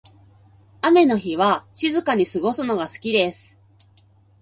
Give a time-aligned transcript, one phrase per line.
[0.81, 3.59] 雨の日は静かに過ごすのが好きです。